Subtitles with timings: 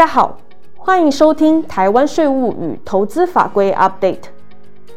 [0.00, 0.34] 大家好，
[0.78, 4.30] 欢迎收听台湾税务与投资法规 Update。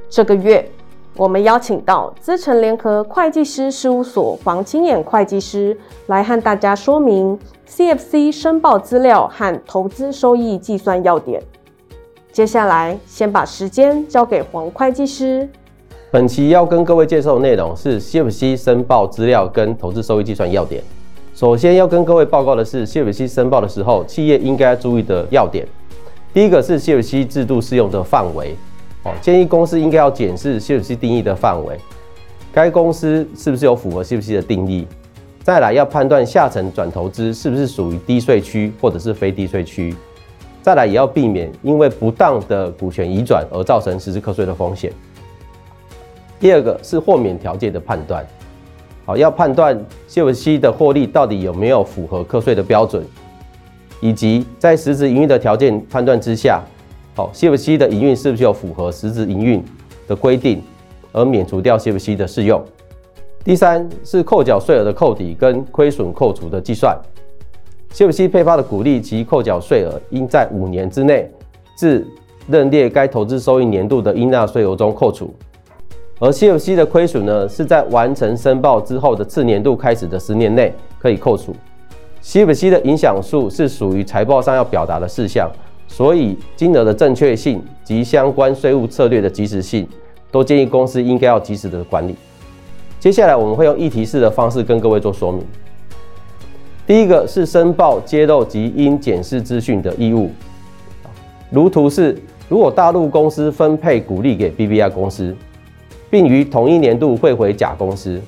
[0.09, 0.71] 这个月，
[1.17, 7.37] 我们邀请到资诚联合会计师事务所黄清衍会计师来和大家说明
[7.67, 11.43] CFC 申报资料和投资收益计算要点。
[12.31, 15.49] 接下来，先把时间交给黄会计师。
[16.11, 20.81] 本期要跟各位介绍的内容是 CFC 申报资料跟投资收益计算要点。
[21.35, 25.67] 首先要跟各位报告的是，CFC 申报的时候，企业应该注意的要点。
[26.31, 28.55] 第一个是 CFC 制度适用的范围，
[29.03, 31.75] 哦，建议公司应该要检视 CFC 定义的范围，
[32.53, 34.87] 该公司是不是有符合 CFC 的定义。
[35.41, 39.93] 再来要判断下层转投资是不是属于低税区或者是非低税区。
[40.61, 44.93] 再来也要避免因为不当的股权移转而造成实质课税的风险。
[46.39, 48.25] 第二个是豁免条件的判断。
[49.05, 53.03] 好，要判断谢夫西的获利到底有没有符合课税的标准，
[53.99, 56.61] 以及在实质营运的条件判断之下，
[57.13, 59.61] 好谢夫西的营运是不是有符合实质营运
[60.07, 60.63] 的规定，
[61.11, 62.63] 而免除掉谢夫西的适用。
[63.43, 66.97] 第三是扣缴税额的扣抵跟亏损扣除的计算
[67.91, 71.29] 谢夫西配发的股利及扣缴税额应在五年之内
[71.75, 72.07] 自
[72.47, 75.35] 认列该投资收益年度的应纳税额中扣除。
[76.23, 81.53] 而 CFC 的亏损呢，是在完成申报之后的次年度开始的十年内可以扣除。
[82.23, 85.51] CFC 的影响数是属于财报上要表达的事项，
[85.85, 89.85] 所以金额的正确性及相关税务策略的及时性，
[90.31, 92.15] 都建议公司应该要及时的管理。
[93.01, 95.45] 接下来我们会用议题式的方式跟各位做说明。
[96.87, 100.31] 第一个是申报揭露及应检视资讯的义务，
[101.49, 105.35] 如图示，如果大陆公司分配股利给 BBI 公司。
[106.13, 108.21] 并于同一年度汇回甲公司，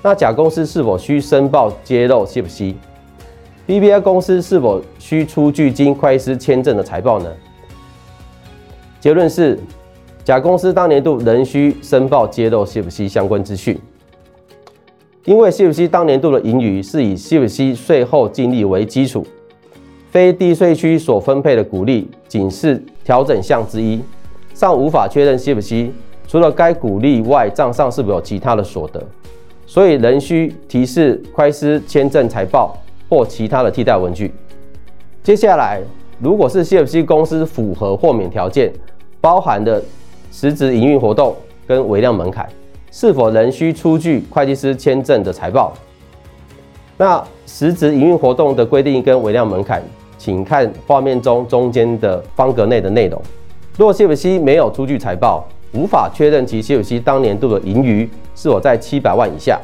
[0.00, 7.28] 那甲公司是否需申报揭露 CFC？BVI 公司是否需出具经会计师签证的财报呢？
[9.00, 9.58] 结论是，
[10.22, 13.76] 甲公司当年度仍需申报揭露 CFC 相关资讯，
[15.24, 19.26] 因为 CFC 当年度的盈余是以 CFC 税后净利为基础，
[20.12, 24.00] 非低税区所分配的股利仅是调整项之一，
[24.54, 25.90] 尚无法确认 CFC。
[26.32, 28.98] 除了该股利外，账上是否有其他的所得？
[29.66, 32.74] 所以仍需提示会计师签证财报
[33.06, 34.32] 或其他的替代文具。
[35.22, 35.82] 接下来，
[36.18, 38.72] 如果是 CFC 公司符合豁免条件，
[39.20, 39.82] 包含的
[40.30, 42.48] 实质营运活动跟微量门槛，
[42.90, 45.74] 是否仍需出具会计师签证的财报？
[46.96, 49.82] 那实质营运活动的规定跟微量门槛，
[50.16, 53.20] 请看画面中中间的方格内的内容。
[53.76, 59.60] 若 CFC 没有出具财报，无法确认其 CFC 当年度的盈余是否在七百万以下。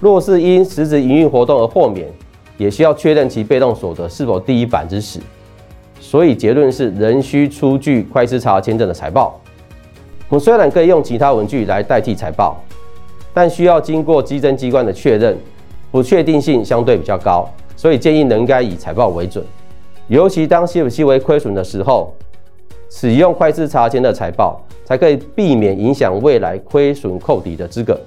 [0.00, 2.08] 若是因实质营运活动而豁免，
[2.56, 5.18] 也需要确认其被动所得是否低于百分之十。
[6.00, 9.40] 所以结论是仍需出具会计查核签证的财报。
[10.28, 12.56] 我们虽然可以用其他文具来代替财报，
[13.34, 15.36] 但需要经过稽征机关的确认，
[15.90, 19.44] 不确定性相对比较高，所以建议仍该以财报为准。
[20.06, 22.14] 尤其当 CFC 为亏损的时候，
[22.90, 24.60] 使用会计师查签的财报。
[24.88, 28.00] 才可以避免影响未来亏损扣抵的资格。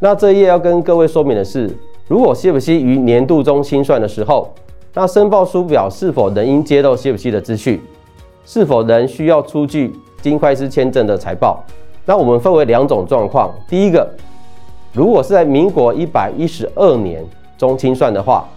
[0.00, 1.70] 那这一页要跟各位说明的是，
[2.08, 4.52] 如果 CFC 于年度中清算的时候，
[4.94, 7.80] 那申报书表是否仍应揭露 CFC 的资讯？
[8.44, 11.62] 是否仍需要出具经会计签证的财报？
[12.04, 13.54] 那我们分为两种状况。
[13.68, 14.10] 第一个，
[14.92, 17.24] 如果是在民国一百一十二年
[17.56, 18.48] 中清算的话，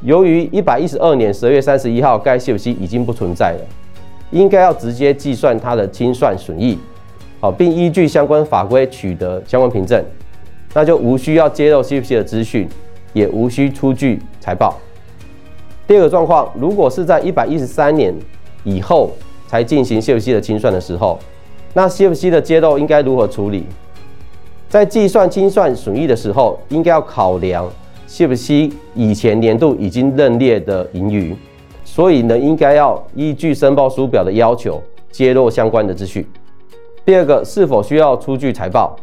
[0.00, 3.60] 由于一百一十二年十二月三十一号该 CFC 已经不存在了。
[4.30, 6.78] 应该要直接计算它的清算损益，
[7.40, 10.02] 好，并依据相关法规取得相关凭证，
[10.74, 12.68] 那就无需要揭露 CFC 的资讯，
[13.12, 14.78] 也无需出具财报。
[15.86, 18.14] 第二个状况，如果是在一百一十三年
[18.64, 19.10] 以后
[19.46, 21.18] 才进行 CFC 的清算的时候，
[21.72, 23.64] 那 CFC 的揭露应该如何处理？
[24.68, 27.66] 在计算清算损益的时候，应该要考量
[28.06, 31.34] CFC 以前年度已经认列的盈余。
[31.90, 34.80] 所以呢，应该要依据申报书表的要求
[35.10, 36.24] 揭露相关的资讯。
[37.04, 38.94] 第二个，是否需要出具财报？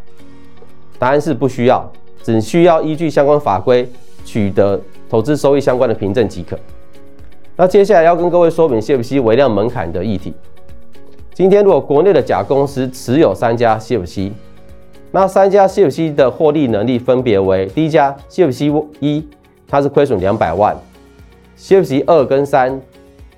[1.00, 1.92] 答案是不需要，
[2.22, 3.90] 只需要依据相关法规
[4.24, 4.80] 取得
[5.10, 6.58] 投资收益相关的凭证即可。
[7.58, 10.34] 那接下来要跟各位说明 CFC 微量门槛的议题。
[11.34, 14.32] 今天如果国内的甲公司持有三家 CFC，
[15.12, 19.28] 那三家 CFC 的获利能力分别为：第一家 CFC 一，
[19.68, 20.78] 它是亏损两百万。
[21.58, 22.80] CFC 二跟三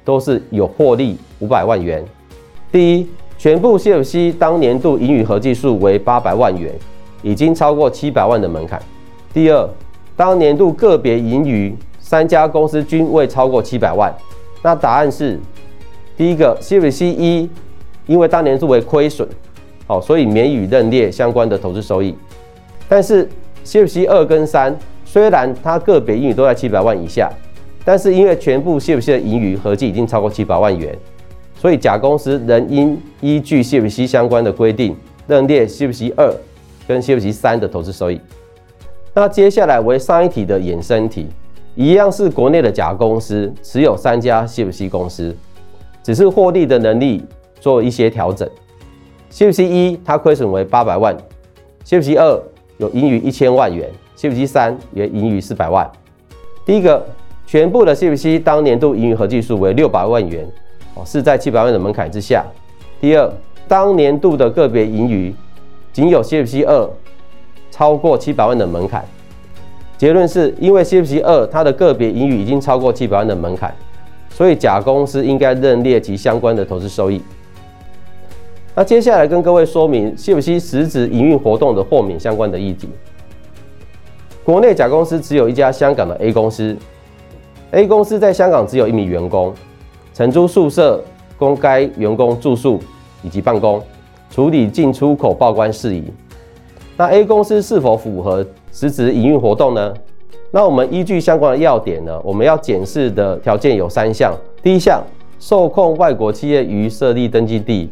[0.04, 2.04] 都是有获利五百万元。
[2.72, 6.74] 第一，全部 CFC 当年度盈余合计数为八百万元，
[7.22, 8.82] 已经超过七百万的门槛。
[9.34, 9.70] 第二，
[10.16, 14.14] 当年度个别盈余三家公司均未超过七百万，
[14.62, 15.40] 那答案是
[16.16, 17.50] 第一个 CFC 一，
[18.08, 19.28] 因为当年度为亏损，
[19.86, 22.16] 好，所以免予认列相关的投资收益。
[22.90, 23.30] 但是
[23.64, 24.76] CFC 二跟三
[25.06, 27.30] 虽然它个别盈余都在七百万以下，
[27.88, 30.94] 但是因为全部 CFC 的盈余合计已经超过七百万元，
[31.56, 34.94] 所以甲公司仍应依据 CFC 相关的规定
[35.26, 36.30] 认列 CFC 二
[36.86, 38.20] 跟 CFC 三的投资收益。
[39.14, 41.28] 那接下来为上一题的衍生题，
[41.76, 45.34] 一样是国内的甲公司持有三家 CFC 公司，
[46.04, 47.24] 只是获利的能力
[47.62, 48.46] 做一些调整。
[49.32, 51.16] CFC 一它亏损为八百万
[51.86, 52.44] ，CFC 二
[52.80, 55.90] 有盈余一千万元，CFC 三也盈余四百万。
[56.66, 57.02] 第一个，
[57.48, 60.48] 全部的 CFC 当年度盈余合计数为六百万元，
[60.94, 62.46] 哦，是在七百万的门槛之下。
[63.02, 63.34] 第二，
[63.68, 65.34] 当年度的个别盈余
[65.92, 66.88] 仅有 CFC 二。
[67.70, 69.06] 超过七百万的门槛，
[69.98, 73.72] 结论是因为 CFC 二它的个别盈余已经超过七百万的门槛，
[74.32, 77.22] 所以甲公司应该认列其相关的投资收益。
[78.74, 82.90] 那接下来跟各位说明 CFC 实质营运活动的豁免相关的议题。
[84.44, 86.76] 国内甲公司只有一家香港的 A 公司
[87.72, 89.54] ，A 公司在香港只有一名员工，
[90.14, 91.04] 承租宿舍
[91.38, 92.80] 供该员工住宿
[93.24, 93.82] 以及办公，
[94.30, 96.04] 处理进出口报关事宜。
[96.96, 99.94] 那 A 公司是否符合实质营运活动呢？
[100.50, 104.34] 那我们依据相关的要点呢，我们要检视的条件有三项。
[104.64, 105.04] 第一项，
[105.40, 107.90] 受控外国企业于设立登记地，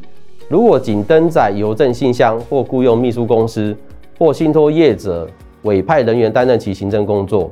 [0.48, 3.76] 如果仅登载邮政信箱或雇佣秘书公司
[4.18, 5.28] 或信托业者
[5.64, 7.52] 委派人员担任其行政工作，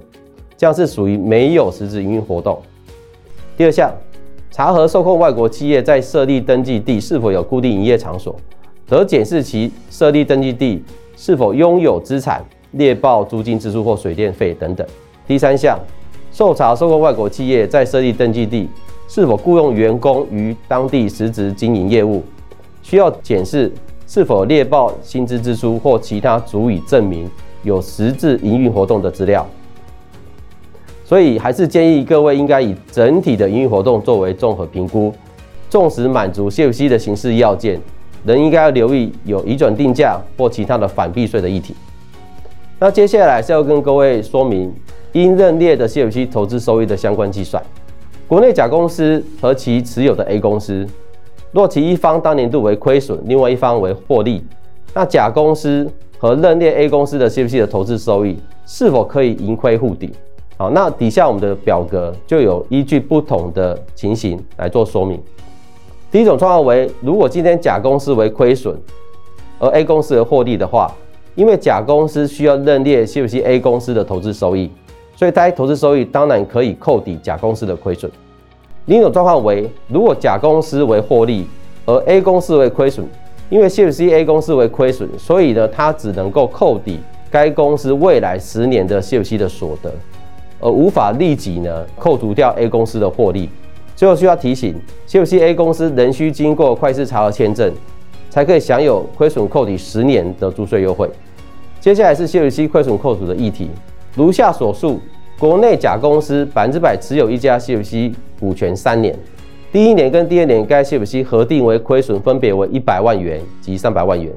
[0.63, 2.57] 这样是属于没有实质营运活动。
[3.57, 3.93] 第二项，
[4.49, 8.33] 查核受控外国企业在设立登记地是否有固定营业场所，
[8.87, 10.81] 得检视其设立登记地。
[11.17, 14.87] 是否拥有资产、列报租金支出或水电费等等。
[15.27, 15.77] 第三项，
[16.31, 18.69] 受查受控外国企业在设立登记地
[19.09, 22.23] 是否雇佣员工于当地实质经营业务，
[22.81, 23.69] 需要检视
[24.07, 27.29] 是否列报薪资支出或其他足以证明
[27.63, 29.45] 有实质营运活动的资料。
[31.13, 35.13] 所以，还是建议各位应该以整体的营运活动作为综合评估，
[35.69, 37.79] 纵使满足 CFC 的形式要件。
[38.25, 41.75] 人应该要留意有移转定价或其他的反避税的议题。
[42.79, 44.73] 那接下来是要跟各位说明
[45.11, 47.63] 应认列的 CFC 投资收益的相关计算。
[48.27, 50.83] 国内甲公司和其持有的 A 公司，
[51.51, 54.43] 若其一方当年度为亏损，另外一方为获利，
[54.95, 55.87] 那甲公司
[56.17, 60.11] 和认列 A 公司的 CFC 的投资收益是否可以盈亏互抵？
[60.63, 65.21] 好，那底下我们的表格就有依据不同的情形来做说明。
[66.09, 68.73] 第一种状况为，如果今天甲公司为亏损，
[69.59, 70.89] 而 A 公司为获利的话，
[71.35, 74.71] 因为甲公司需要认列 CFC A 公司的投资收益，
[75.17, 78.09] 所以该投资收益当然可以扣抵甲公司的亏损。
[78.85, 81.45] 另一种状况为，如果甲公司为获利，
[81.85, 83.05] 而 A 公司为亏损，
[83.49, 89.91] 因为 CFC A 公司为亏损，所以呢，它只能够扣抵该公司未来十年的 CFC 的所得，
[90.63, 93.49] 而无法立即呢扣除掉 A 公司的获利。
[93.95, 94.73] 最后需要提醒
[95.05, 97.71] ，CFC A 公司仍需经过会计师查核签证，
[98.29, 101.09] 才可以享有亏损扣抵十年的租税优惠。
[101.81, 103.69] 接下来是 CFC 亏损扣除的议题，
[104.15, 104.99] 如下所述，
[105.37, 109.13] 国内甲公司百分之百持有一家 CFC 股权三年，
[109.71, 114.33] 第一年跟第二年该 CFC 核定为亏损分别为一百万元及三百万元，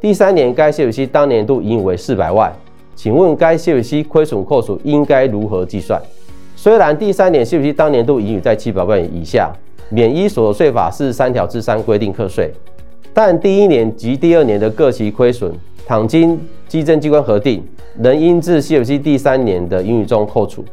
[0.00, 2.52] 第三年该 CFC 当年度盈余为四百万，
[2.94, 6.00] 请问该 CFC 亏损扣除应该如何计算？
[6.54, 9.52] 虽然第三年 CFC 当年度盈余在七百万元以下，
[9.88, 12.52] 免依所得税法四十三条之三规定课税，
[13.12, 15.52] 但第一年及第二年的各期亏损，
[15.84, 17.62] 倘经稽征机关核定，
[18.00, 20.64] 仍应自 CFC 第三年的盈余中扣除。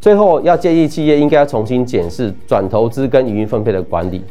[0.00, 4.22] 最后要建议企业应该重新检视转投资跟营运分配的管理。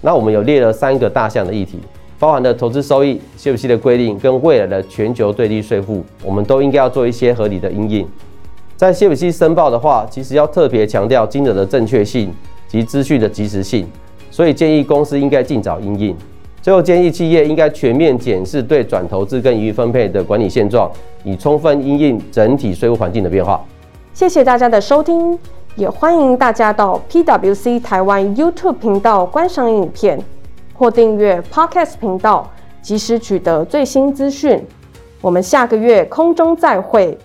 [0.00, 1.78] 那我们有列了三个大项的议题，
[2.18, 8.06] 包含了投资收益、CFC 的规定跟未来的全球对立税负，我们都应该要做一些合理的因应。
[8.76, 12.32] 在 CFC 申报的话，其实要特别强调金额的正确性
[12.66, 13.86] 及资讯的及时性，
[14.30, 16.16] 所以建议公司应该尽早应应。
[16.60, 20.90] 最后建议企业应该全面检视对转投资跟盈余分配的管理现状，
[21.24, 23.64] 以充分因应整体税务环境的变化。
[24.12, 25.38] 谢谢大家的收听，
[25.76, 30.18] 也欢迎大家到 PWC 台湾 YouTube 频道观赏影片，
[30.78, 32.48] 或订阅 Podcast 频道，
[32.80, 34.64] 及时取得最新资讯。
[35.20, 37.18] 我们下个月空中再会。